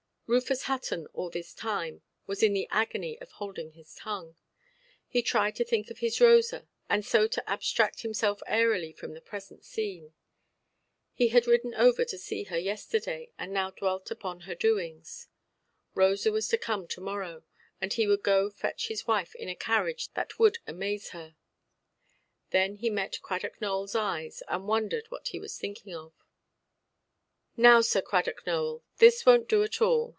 Rufus 0.33 0.63
Hutton, 0.63 1.07
all 1.07 1.29
this 1.29 1.53
time, 1.53 2.03
was 2.25 2.41
in 2.41 2.53
the 2.53 2.65
agony 2.71 3.19
of 3.19 3.29
holding 3.31 3.73
his 3.73 3.93
tongue. 3.95 4.37
He 5.05 5.21
tried 5.21 5.57
to 5.57 5.65
think 5.65 5.89
of 5.91 5.97
his 5.97 6.21
Rosa, 6.21 6.69
and 6.87 7.05
so 7.05 7.27
to 7.27 7.49
abstract 7.49 8.03
himself 8.03 8.41
airily 8.47 8.93
from 8.93 9.13
the 9.13 9.19
present 9.19 9.65
scene. 9.65 10.13
He 11.11 11.27
had 11.27 11.47
ridden 11.47 11.73
over 11.73 12.05
to 12.05 12.17
see 12.17 12.45
her 12.45 12.57
yesterday, 12.57 13.31
and 13.37 13.51
now 13.51 13.71
dwelt 13.71 14.09
upon 14.09 14.39
their 14.47 14.55
doings. 14.55 15.27
Rosa 15.95 16.31
was 16.31 16.47
to 16.47 16.57
come 16.57 16.87
to–morrow, 16.87 17.43
and 17.81 17.91
he 17.91 18.07
would 18.07 18.23
go 18.23 18.49
to 18.49 18.55
fetch 18.55 18.87
his 18.87 19.05
wife 19.05 19.35
in 19.35 19.49
a 19.49 19.53
carriage 19.53 20.13
that 20.13 20.39
would 20.39 20.59
amaze 20.65 21.09
her. 21.09 21.35
Then 22.51 22.75
he 22.75 22.89
met 22.89 23.19
Cradock 23.21 23.59
Nowellʼs 23.59 23.99
eyes, 23.99 24.43
and 24.47 24.65
wondered 24.65 25.07
what 25.11 25.27
he 25.27 25.41
was 25.41 25.57
thinking 25.57 25.93
of. 25.93 26.13
"Now, 27.57 27.81
Sir 27.81 28.01
Cradock 28.01 28.45
Nowell, 28.47 28.85
this 28.95 29.23
wonʼt 29.25 29.49
do 29.49 29.63
at 29.63 29.81
all. 29.81 30.09